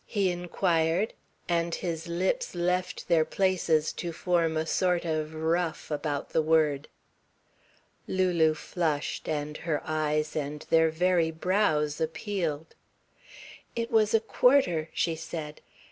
[0.07, 1.13] he inquired,
[1.47, 6.87] and his lips left their places to form a sort of ruff about the word.
[8.07, 12.73] Lulu flushed, and her eyes and their very brows appealed.
[13.75, 15.61] "It was a quarter," she said.